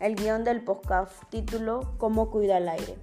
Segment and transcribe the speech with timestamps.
[0.00, 2.96] el guion del podcast título ¿Cómo cuida el aire?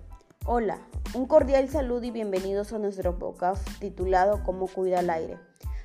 [0.48, 0.80] Hola,
[1.14, 5.38] un cordial saludo y bienvenidos a nuestro podcast titulado ¿Cómo cuida el aire?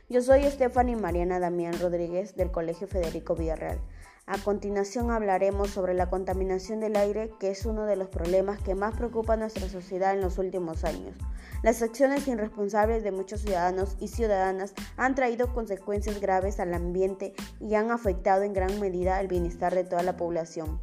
[0.09, 3.79] Yo soy Stephanie Mariana Damián Rodríguez del Colegio Federico Villarreal.
[4.25, 8.75] A continuación hablaremos sobre la contaminación del aire, que es uno de los problemas que
[8.75, 11.15] más preocupa a nuestra sociedad en los últimos años.
[11.63, 17.75] Las acciones irresponsables de muchos ciudadanos y ciudadanas han traído consecuencias graves al ambiente y
[17.75, 20.81] han afectado en gran medida el bienestar de toda la población.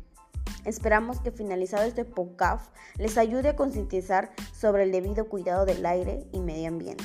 [0.65, 6.27] Esperamos que finalizado este podcast les ayude a concientizar sobre el debido cuidado del aire
[6.31, 7.03] y medio ambiente.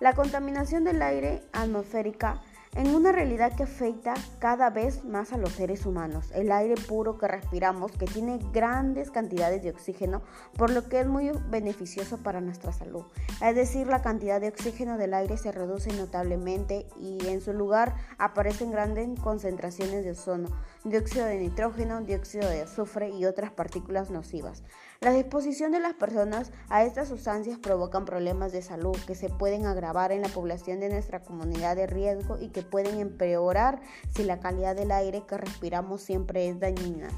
[0.00, 2.42] La contaminación del aire atmosférica
[2.76, 6.30] en una realidad que afecta cada vez más a los seres humanos.
[6.34, 10.22] El aire puro que respiramos, que tiene grandes cantidades de oxígeno,
[10.56, 13.04] por lo que es muy beneficioso para nuestra salud.
[13.42, 17.94] Es decir, la cantidad de oxígeno del aire se reduce notablemente y en su lugar
[18.18, 20.48] aparecen grandes concentraciones de ozono,
[20.84, 24.62] dióxido de nitrógeno, dióxido de azufre y otras partículas nocivas.
[25.00, 29.66] La exposición de las personas a estas sustancias provocan problemas de salud que se pueden
[29.66, 34.40] agravar en la población de nuestra comunidad de riesgo y que pueden empeorar si la
[34.40, 37.08] calidad del aire que respiramos siempre es dañina.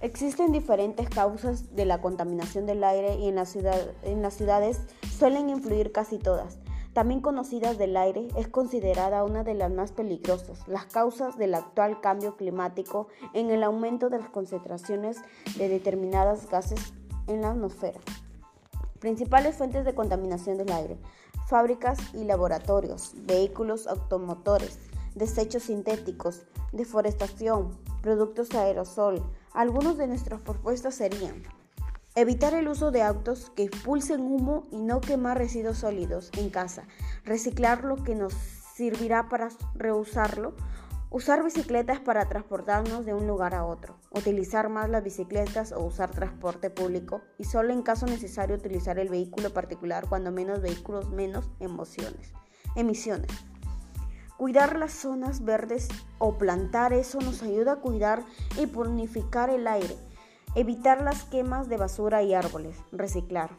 [0.00, 4.80] Existen diferentes causas de la contaminación del aire y en, las ciudades
[5.18, 6.58] suelen influir casi todas.
[6.92, 10.66] También conocidas del aire, es considerada una de las más peligrosas.
[10.68, 15.18] Las causas del actual cambio climático en el aumento de las concentraciones
[15.56, 16.92] de determinados gases
[17.26, 18.00] en la atmósfera.
[19.00, 20.96] Principales fuentes de contaminación del aire
[21.48, 24.78] fábricas y laboratorios, vehículos automotores,
[25.14, 27.70] desechos sintéticos, deforestación,
[28.02, 29.22] productos aerosol.
[29.54, 31.42] Algunos de nuestras propuestas serían
[32.14, 36.84] evitar el uso de autos que expulsen humo y no quemar residuos sólidos en casa,
[37.24, 38.34] reciclar lo que nos
[38.74, 40.54] servirá para reusarlo
[41.10, 43.96] Usar bicicletas para transportarnos de un lugar a otro.
[44.10, 47.22] Utilizar más las bicicletas o usar transporte público.
[47.38, 52.32] Y solo en caso necesario utilizar el vehículo particular cuando menos vehículos, menos emociones.
[52.76, 53.30] Emisiones.
[54.36, 58.22] Cuidar las zonas verdes o plantar eso nos ayuda a cuidar
[58.60, 59.96] y purificar el aire.
[60.54, 62.76] Evitar las quemas de basura y árboles.
[62.92, 63.50] Reciclar.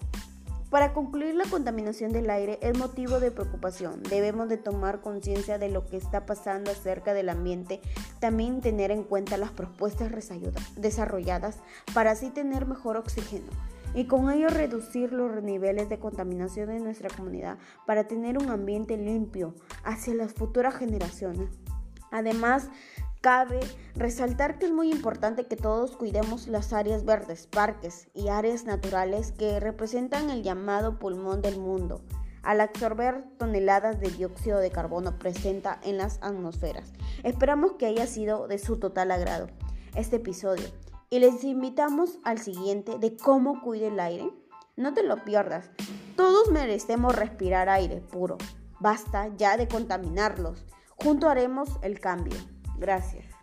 [0.69, 4.03] Para concluir, la contaminación del aire es motivo de preocupación.
[4.03, 7.81] Debemos de tomar conciencia de lo que está pasando acerca del ambiente,
[8.19, 10.11] también tener en cuenta las propuestas
[10.75, 11.57] desarrolladas
[11.93, 13.49] para así tener mejor oxígeno
[13.95, 17.57] y con ello reducir los niveles de contaminación en nuestra comunidad
[17.87, 21.49] para tener un ambiente limpio hacia las futuras generaciones.
[22.11, 22.69] Además,
[23.21, 23.59] Cabe
[23.95, 29.33] resaltar que es muy importante que todos cuidemos las áreas verdes, parques y áreas naturales
[29.33, 32.01] que representan el llamado pulmón del mundo
[32.43, 36.93] al absorber toneladas de dióxido de carbono presenta en las atmósferas.
[37.23, 39.47] Esperamos que haya sido de su total agrado
[39.95, 40.67] este episodio
[41.09, 44.31] y les invitamos al siguiente de cómo cuide el aire.
[44.77, 45.69] No te lo pierdas,
[46.15, 48.37] todos merecemos respirar aire puro.
[48.79, 50.65] Basta ya de contaminarlos.
[50.95, 52.37] Junto haremos el cambio.
[52.79, 53.38] Gracias.